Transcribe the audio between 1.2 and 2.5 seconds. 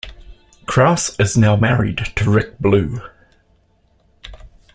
now married to